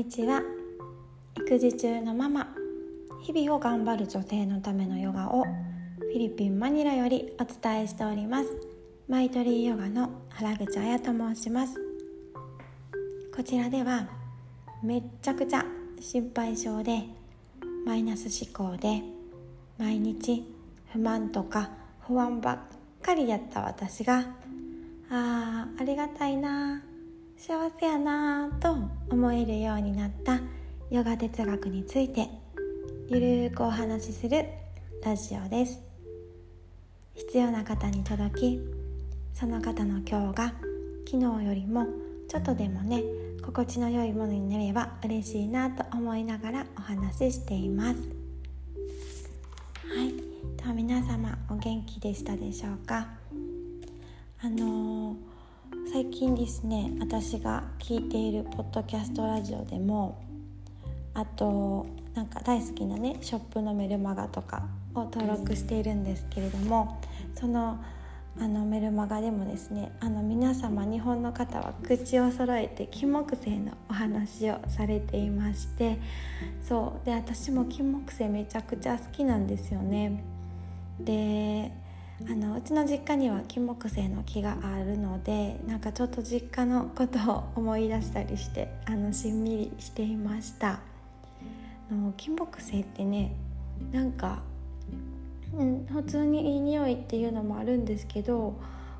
[0.00, 0.40] にちは。
[1.36, 2.54] 育児中のママ。
[3.20, 8.48] 日々を頑張る女性のためのヨガをフィリピンマニラよりお伝えしております。
[9.10, 11.74] マイトリーヨガの原口彩と申します。
[13.36, 14.08] こちらでは
[14.82, 15.66] めっちゃくちゃ
[16.00, 17.02] 心配性で
[17.84, 19.02] マイナス思考で
[19.76, 20.46] 毎日
[20.94, 21.72] 不満とか
[22.08, 22.58] 不安ばっ
[23.02, 24.24] かりやった私が
[25.10, 26.84] あーありがたいな
[27.42, 28.76] 幸せやなと
[29.08, 30.40] 思えるようになった
[30.90, 32.28] ヨガ哲学について
[33.08, 34.44] ゆるーくお話しする
[35.02, 35.80] ラジオです。
[37.14, 38.60] 必要な方に届き
[39.32, 40.52] その方の今日が
[41.08, 41.86] 昨日よりも
[42.28, 43.02] ちょっとでもね
[43.42, 48.00] 心地の良いものになれば嬉しいなと思いながらお話ししています。
[49.88, 50.12] はい。
[50.58, 53.08] では皆様お元気でしたでしょうか？
[54.42, 55.29] あのー
[55.92, 60.22] 最近ですね私が聞いているポッドキャストラジオでも
[61.14, 67.00] あとなんか大好きなねショップのメルマガとかを登録しているんですけれども
[67.34, 67.82] その
[68.38, 75.98] あのメルマガでもですねあの皆様日本の方は口を揃えて金木犀のお話をされていまして
[76.62, 80.22] そうで私も金木犀めちゃくちゃ好きなんですよね。
[81.00, 81.72] で
[82.28, 90.80] あのうちの実家には金木犀の木があるのでなんかちょっと実家のことを思い出したりしてあのしんみりしていました。
[91.94, 93.34] の金木犀ってね
[93.92, 94.42] なんか、
[95.56, 98.58] うん、普通にいい匂いっていうのもあるんですけど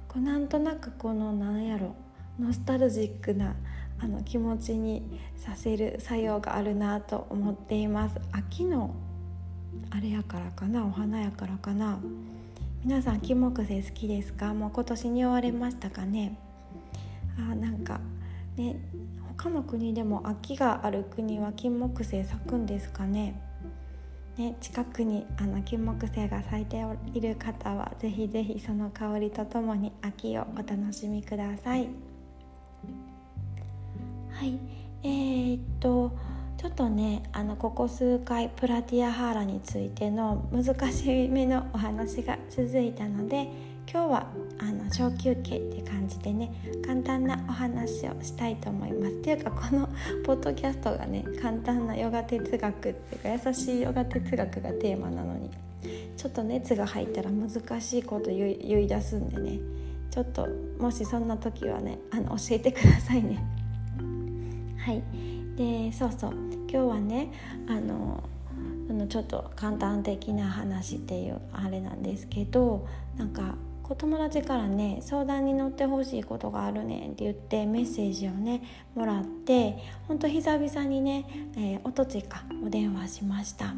[0.08, 1.94] こうなんとなくこのなんやろ
[2.38, 3.54] ノスタルジックな
[3.98, 8.16] あの気持ちにさせる作用があるなと思っています。
[8.32, 8.94] 秋の
[9.90, 12.00] あれやからかなお花やからかな。
[12.82, 14.54] 皆さん金木犀好きですか？
[14.54, 16.38] もう今年に終われましたかね？
[17.38, 18.00] あなんか
[18.56, 18.76] ね
[19.36, 23.38] 他の国でも秋がある国は金木犀咲くんですかね？
[24.38, 26.82] ね近くにあの金木犀が咲いて
[27.12, 31.86] いる方はぜひぜひその香りとともに秋をお楽しみください。
[34.30, 34.58] はい。
[35.02, 36.12] えー、っと
[36.60, 43.48] ちょっとねあのここ数回プラティアハーラについての難しめのお話が続いたので
[43.90, 44.26] 今日は
[44.58, 46.52] あの小休憩って感じでね
[46.86, 49.12] 簡単なお話をしたいと思います。
[49.12, 49.88] っていうかこの
[50.26, 55.50] ポッドキャストがね簡単なヨガ哲学っていうか優しいヨガ哲学がテーマなのに
[56.18, 59.60] ちょっと熱が入ったら難しいこと言い出すんでね
[60.10, 60.46] ちょっと
[60.78, 63.59] もしそんな時はねあの教えてくださいね。
[64.90, 65.02] はい。
[65.56, 66.32] でそうそう。
[66.68, 67.30] 今日はね
[67.68, 68.24] あの
[68.88, 73.54] あのちょっと簡単的な話っていうあれなんですけどなんか
[73.88, 78.62] お友達からね相談に乗ってほしいことがあるねんって言ってメッセージをね
[78.96, 79.78] もらって
[80.08, 81.24] ほんと久々にね、
[81.56, 83.74] えー、おとついかお電話しました。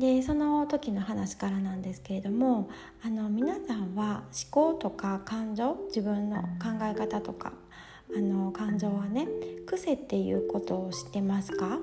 [0.00, 2.70] でその時の話からなんですけれども
[3.04, 7.52] あの皆さんは思考とか感情自分の考え方とか
[8.16, 9.26] あの感情はね
[9.68, 11.78] 癖っていうことを知ってますか？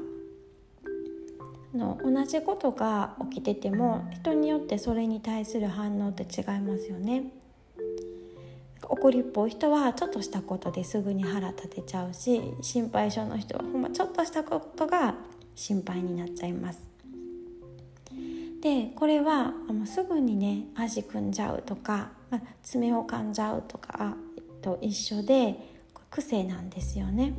[1.74, 7.26] の同じことが起きてても人によってそれに対する反応って違いますよね。
[8.82, 15.16] 怒りっぽい人はちょっとしたことですぐに腹立てちゃうし心配性の人はほんまちょっとしたことが
[15.56, 16.80] 心配になっちゃいます。
[18.62, 24.16] でこれはもうすぐにね足組んじゃうとか、まあ、爪を噛んじゃうとか
[24.62, 25.75] と一緒で
[26.16, 27.34] 癖なんですよね。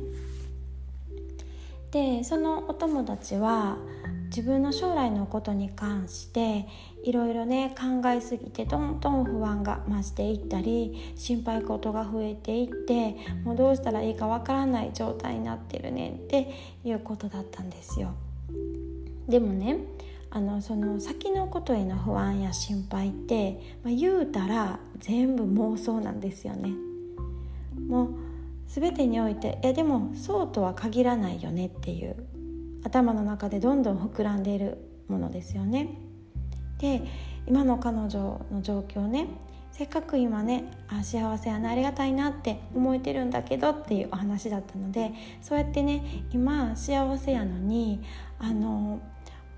[1.89, 3.77] でそのお友達は
[4.25, 6.67] 自分の将来のことに関して
[7.03, 18.13] いろいろね考えすぎてどんどん不安が増していったり心配事が増えていってもうどうしたらいいかわからない状態になってるねっていうことだったんですよ。
[19.27, 19.79] でもね
[20.29, 26.73] あのその先のことへの不安や心配って、まあ、言うたら全部妄想なんですよね。
[27.87, 28.26] もう
[28.67, 32.15] 全てにおいていやでもそうとは限らないよねっていう
[32.83, 34.77] 頭の中でどんどん膨らんでいる
[35.07, 35.89] ものですよね。
[36.79, 37.01] で
[37.47, 39.27] 今の彼女の状況ね
[39.71, 45.11] せっかく今ねあ幸せやなありがたいなって思えてるんだけどっていうお話だったので
[45.41, 48.01] そうやってね今幸せやのに
[48.39, 48.99] あの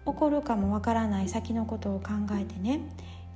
[0.06, 2.82] 起こるかもわからない先のことを考えてね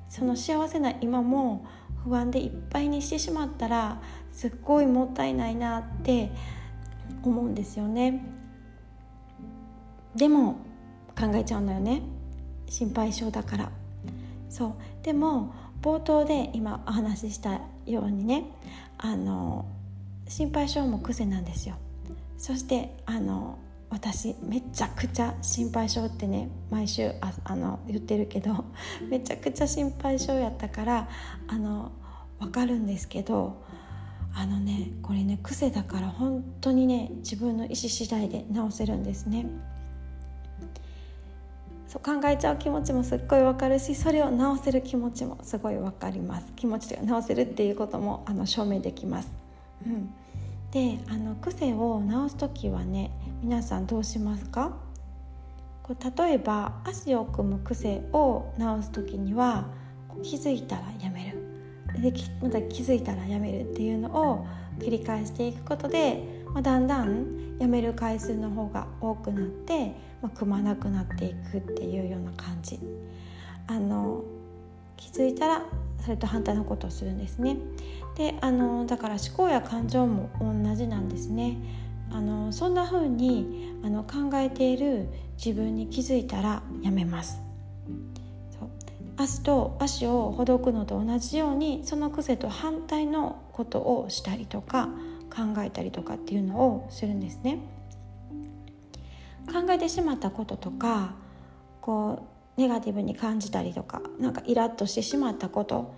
[0.10, 1.66] その幸せな今も
[2.04, 4.02] 不安でいっぱいにしてしまったら
[4.32, 6.32] すっごいもったいないなって
[7.24, 8.26] 思うんですよね。
[10.16, 10.58] でも
[11.18, 12.02] 考えちゃうのよね。
[12.68, 13.72] 心配性だから。
[14.50, 14.74] そう。
[15.04, 18.46] でも冒頭で今お話ししたようにね
[18.98, 19.66] あの
[20.28, 21.76] 心配性も癖なんですよ。
[22.38, 23.58] そしてあの
[23.94, 28.66] 私めちゃくちゃ心配性ってね毎週ああの言ってるけど
[29.07, 31.07] めちゃくちゃ心配性やったから
[31.48, 31.92] あの
[32.40, 33.62] 分かるんですけど
[34.34, 39.45] あのねこれね癖だから本当にね自分の意思次第で直せるんですね。
[41.88, 49.30] そう考えちゃう気持ちもすっごいわかるしそれを直せる気持ちもすごいわかります気持ちで直せるっていうこともあの証明できます。
[49.86, 50.12] うん、
[50.74, 53.12] であの癖を直す時はね
[53.44, 54.75] 皆さんどうしますか？
[55.84, 59.68] こう例えば足を組む癖を直す時には
[60.24, 61.44] 気づいたらやめる。
[62.02, 62.12] で
[62.42, 64.48] また気づいたらやめるっていうのを
[64.80, 72.80] 繰り返していくことで、まあ、だんだんやめる回数の方が多くなって、まあ、組まなくなっていくっていうような感じ。
[73.68, 74.24] あの
[74.98, 75.66] 気づいたら
[76.04, 77.58] それと反対のことをするんですね。
[78.16, 81.58] であのだから思考や感情も同じなんですね。
[82.12, 85.08] あのそんな風にあの考えている
[85.44, 87.40] 自分に気づいたらやめます。
[89.16, 94.90] 足と足をほどくのと同じようにその癖と反対のことをしたりとか
[95.30, 97.60] 考えたりとかっていうのをするんですね。
[99.48, 101.14] 考えてしまったこととか
[101.80, 105.96] こうネガティブに感じたりとかなんかイラッとしてしまったこと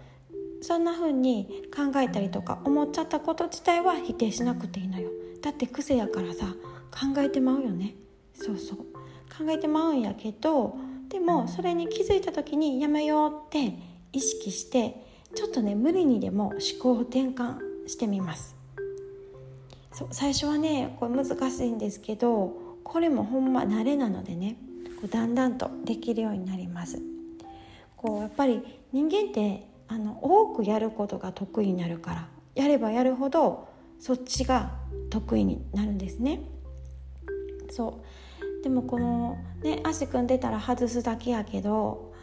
[0.62, 5.12] そんな風に考えたりとか思っちゃったこと自体は否定しなくていいのよ。
[5.42, 6.48] だって癖やからさ
[6.92, 7.96] 考えてまうよね。
[8.34, 8.78] そうそう。
[8.78, 10.76] 考えてまうんやけど
[11.10, 13.78] でもそれに気づいた時にやめようって
[14.12, 14.96] 意識して
[15.36, 18.56] ちょっとね無理にでも思考を転換してみます。
[19.92, 22.54] そう最初はねこれ難しいんですけど
[22.84, 24.58] これもほんま慣れなのでね
[25.00, 27.02] こうだんだんとできるようになります。
[27.98, 28.62] こうやっぱり
[28.92, 33.68] 人間ってあの多くやることが得意になるからやればやるほど
[34.00, 34.72] そっちが
[35.10, 36.42] 得意になるんですね。
[37.70, 38.64] そう。
[38.64, 42.14] でもこのね足組んでたら外すだけやけど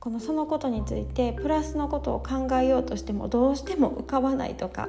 [0.00, 4.88] このそのことについてプラスのことを考えようとしてもどうしても浮かばないとか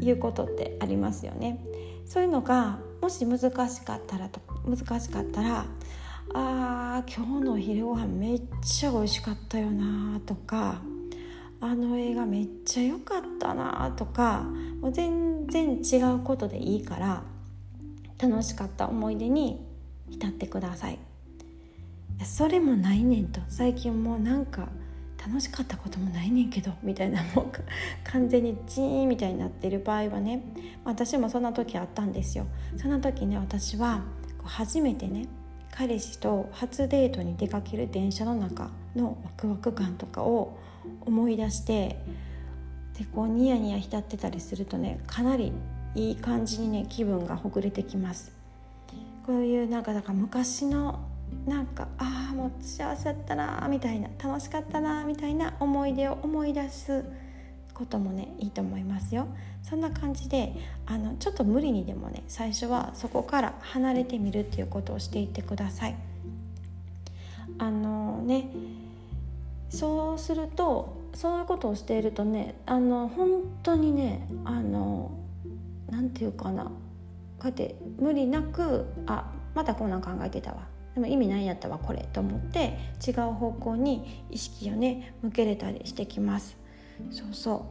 [0.00, 1.64] いうことってありますよね。
[2.06, 3.38] そういうのがもし難
[3.68, 5.66] しかったらと難しかったら
[6.34, 10.80] 「あー今日のお昼ご飯めっちゃ美味しかったよな」とか
[11.60, 14.46] 「あの映画めっちゃ良かったな」とか
[14.80, 17.22] もう全然違うことでいいから
[18.18, 19.60] 楽しかった思い出に
[20.08, 20.98] 浸ってください。
[22.24, 24.68] それもないねんと最近もうなんか
[25.26, 27.46] 楽しかったこともないねんけどみたいなもう
[28.04, 30.42] 完全にジーンみたいになってる場合はね
[30.84, 32.46] 私もそんな時あったんですよ。
[32.76, 34.04] そんな時ね私は
[34.44, 35.26] 初めてね
[35.72, 40.56] 彼氏と初デートに出かける電車の中のワクワク感とかを
[41.00, 41.98] 思い出して
[42.98, 45.52] でこうニヤニヤ浸ってたりするとねかなり
[45.94, 48.32] いい感じにね気分がほぐれてきます。
[49.26, 51.00] こういうなんかだから昔の
[51.46, 57.04] なんかああもう幸せだったなみたいな楽しかったなみたいな思い出を思い出す
[57.82, 59.26] こともねいいと思いますよ。
[59.62, 60.54] そんな感じで
[60.86, 65.96] あのちょっと無理にでもね最初はそこから離れてみるっていうことをしていってください。
[67.58, 68.50] あのね
[69.68, 75.10] そうするとそういうことをしているとねあの本当にねあの
[75.90, 76.70] なんていうかなこ
[77.42, 80.68] うやって無理なくあまたこんなん考えてたわ。
[80.94, 86.61] でも意味ないんやったわこれと思って違う方向に意識をね向けれたりしてきます。
[87.10, 87.66] そうそ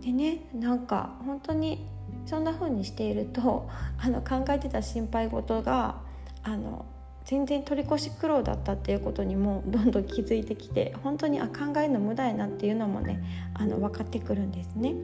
[0.00, 1.86] うでねなんか本当に
[2.26, 3.68] そんな風にしていると
[3.98, 5.96] あの考えてた心配事が
[6.42, 6.84] あの
[7.24, 13.22] 全然取り越し苦労だったっていうことにもどんどん気づいてきて本当にあ考えるの無駄やなっていうのもね
[13.54, 14.94] あの分かってくるんですね。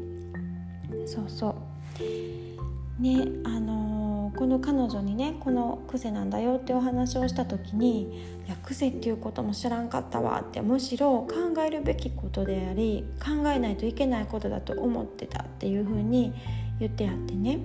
[1.06, 1.56] そうそ
[2.98, 3.79] うねあの
[4.40, 8.04] この彼女にねこの癖なんだよってお話をした時に
[8.48, 16.32] 「いや癖っていうことも知らんかったわ」ってむしろ考えるべきことであり考えないといけないことだと思ってたっていうふうに
[16.78, 17.58] 言ってあってね。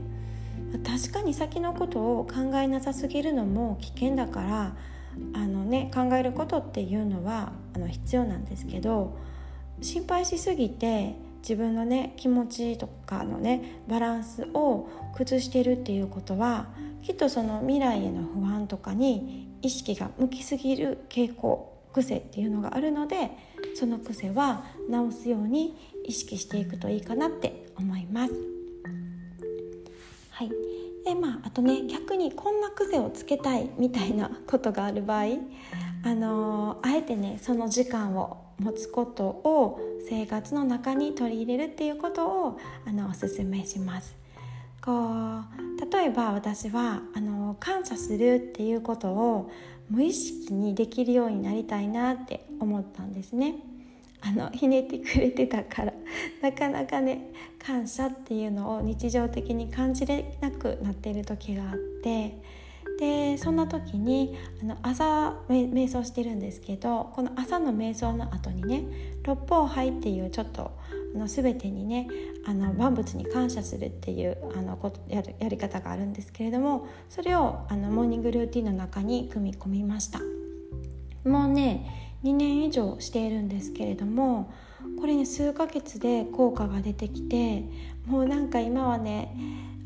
[0.86, 4.76] 確かに先のことを考えなさすぎるのも危険だから
[5.34, 9.16] あの、ね、考えることっていうのはあの必要なんですけど
[9.80, 11.16] 心配しすぎて
[11.48, 16.70] 自分のね気持ちとかのねバランスを崩してるっていうことは
[17.04, 23.30] きっとその未来への不安とかに意識が向きすぎる傾向癖っていうのがあるので
[23.76, 28.34] その癖は直すように意識していくといいかなって思います。
[30.32, 30.50] はい
[31.06, 35.24] でまあ、あとね逆にこんな癖をつけたいみたいなことがある場合、
[36.04, 44.16] あのー、あえてねその時間を持つことを生活の中に取り入れるっていうことをあのおすすめします
[44.82, 49.52] こう例えば私はあの感謝するっていうことを
[49.90, 53.56] 無意識にできるようになりたいなって思ったんですね。
[54.22, 55.94] あのひねってくれてたから
[56.42, 62.36] なかなかね感謝っていうのを日常的に感じれなくなっている時があって
[63.00, 68.86] でそんな時にあの朝瞑想してるんですけどこの朝の瞑想の後にね
[69.24, 70.72] 六方杯っていうちょっと
[71.16, 72.08] あの全てにね
[72.46, 80.20] あの万物に感謝するっていうあのことやるやり方があるんですけれどもそれをあのモーニングルーティンの中に組み込みました。
[81.28, 84.52] もうね2年以上しているんですけれども
[85.00, 87.64] これね数ヶ月で効果が出てきて
[88.06, 89.36] もうなんか今はね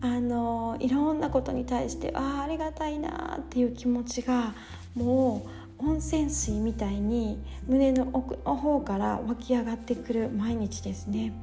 [0.02, 4.54] あのいろんなことに対してああありがたいなっていう気持ちが
[4.96, 5.46] も
[5.80, 11.34] う温泉水みたいに胸の奥の方から湧き上がってくる毎日ですね。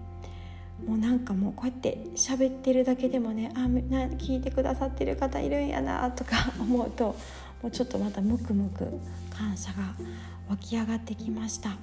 [0.85, 7.17] もうなんかもうこうやって喋ってるだけでもねあな聞いてくださってる方いるんやなとか思うと
[7.63, 8.87] もうちょっとまたムクムク
[9.31, 9.95] 感謝が
[10.51, 11.79] 湧き上がってきました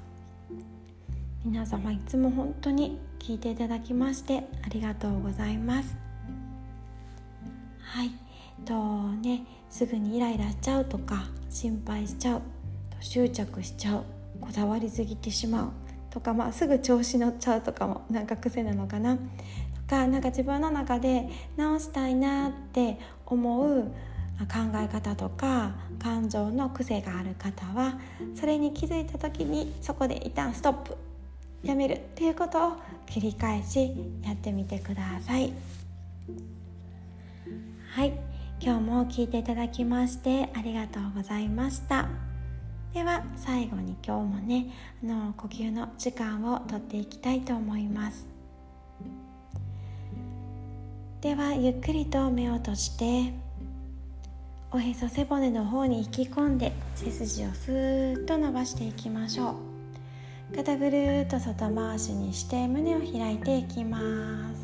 [1.44, 6.02] 皆様いつも本当に聞いていただきましてありがとうございます
[7.94, 8.12] はい。
[8.66, 8.74] と
[9.22, 12.42] ねすぐにイライラしちゃうとか心配しちゃう。
[13.00, 14.04] 執着しちゃう。
[14.42, 15.70] こだわりすぎてしまう。
[16.10, 19.18] とか、まあ、すぐ調子乗っちゃうとかもなんか癖なのかな。
[19.18, 19.22] と
[19.88, 22.98] かなんか自分の中で直したいなって
[23.28, 23.84] 思う
[24.40, 28.00] 考え方とか感情の癖がある方は
[28.34, 30.98] それに気づいた時にそこで一旦ストップ。
[31.62, 32.72] やめるっていうことを
[33.06, 35.54] 繰り返しやってみてください。
[37.94, 38.14] はい。
[38.60, 42.08] 今日も聞いていただきましてありがとうございました。
[42.92, 44.72] では最後に今日もね
[45.04, 48.28] あの呼吸の時間をとっていきたいと思います。
[51.22, 53.32] ではゆっくりと目を閉じて
[54.72, 59.56] おへそ背骨の方に引き込んで背筋をスーッと伸ばしていきましょ
[60.52, 60.56] う。
[60.56, 64.00] 肩ぐるっと外回しにして胸を開いていきま
[64.56, 64.62] す。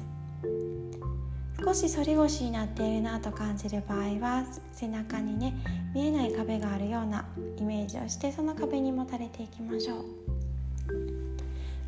[1.66, 5.54] 少し反り腰になっているなと感じる場合は背中にね
[5.94, 7.26] 見えない壁があるような
[7.58, 10.06] イメージをしてその壁にもたれていきましょう。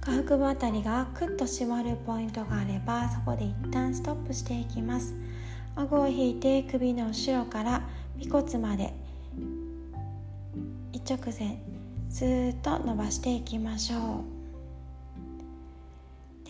[0.01, 5.13] 下腹部あたりがクッと締まるポイントがあればそこで一旦ストップしていきます。
[5.75, 7.81] 顎を引いて首の後ろから
[8.19, 8.93] 尾骨まで
[10.91, 11.59] 一直線
[12.09, 14.30] ずっと伸ばしていきましょう。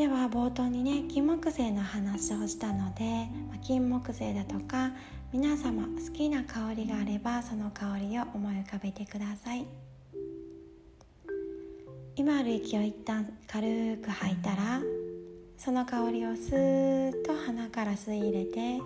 [0.01, 3.27] では冒頭にね金木犀の話をしたので
[3.61, 4.93] 金木犀だとか
[5.31, 9.63] 皆様好きな香りがあればその香りを思い浮かべてください。
[12.15, 14.81] 今ある息を一旦軽く吐いたら
[15.55, 18.81] その香りをスーッと鼻から吸い入れて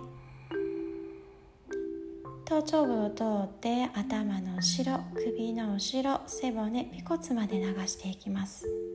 [2.44, 8.85] 頭頂部を通って頭の後ろ首の後ろ背骨尾骨まで流していきます。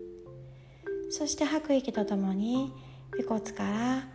[1.11, 2.71] そして吐く息とともに
[3.19, 4.07] 尾骨から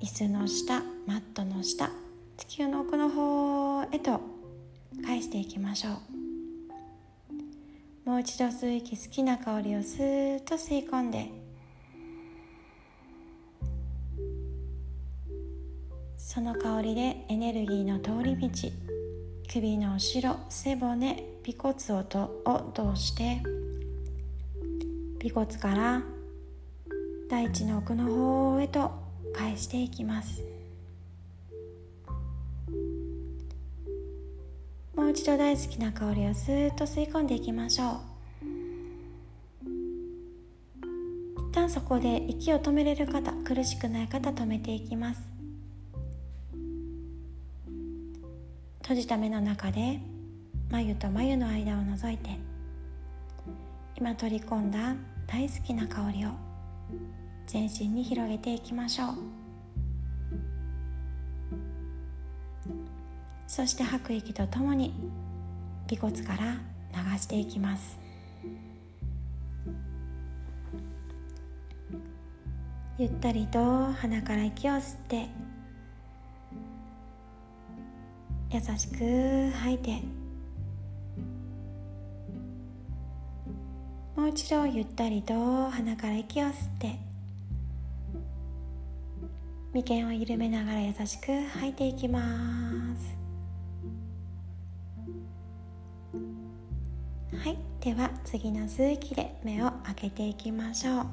[0.00, 1.90] 椅子の下マットの下
[2.36, 4.20] 地球の奥の方へと
[5.06, 5.92] 返していきましょう。
[8.10, 11.30] もう一度吸う息好きな香りをスーッと吸い込んで
[16.16, 18.48] その香りでエネルギーの通り道
[19.52, 23.40] 首の後ろ背骨尾骨音を通して
[25.24, 26.02] 尾骨から
[27.30, 28.90] 大地の奥の方へと
[29.32, 30.42] 返していきます。
[34.96, 38.12] もう一度大好きな香りをスーッと吸い込んでいきましょう。
[41.50, 45.22] 一旦そこで息を止めれる方苦しくない方止めていきます。
[48.82, 50.00] 閉じた目の中で
[50.68, 52.30] 眉と眉の間を覗いて
[53.96, 54.96] 今取り込んだ
[55.32, 56.28] 大好きな香りを
[57.46, 59.08] 全身に広げていきましょう。
[63.46, 64.92] そして吐く息とともに
[65.90, 66.58] 尾骨から
[67.12, 67.98] 流していきます。
[72.98, 75.28] ゆったりと鼻から息を吸って
[78.50, 80.21] 優しく吐いて
[84.22, 85.34] もう一度ゆったりと
[85.68, 86.96] 鼻から息を吸って
[89.74, 92.20] 眉間を緩めながら優しく吐いていきま
[92.96, 93.16] す。
[97.36, 101.06] はいでは次の吸う息で目を開けていきましょう。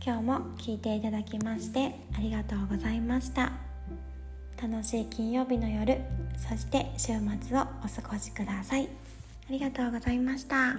[0.00, 3.54] 今日も聞いていただきましてありがとうございました。
[4.62, 6.00] 楽しい金曜日の夜
[6.36, 9.07] そして週末をお過ごしください。
[9.48, 10.76] ありがとうございました。